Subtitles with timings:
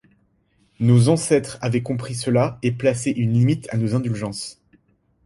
[0.79, 4.59] Nos ancêtres avaient compris cela et placé une limite à nos indulgences.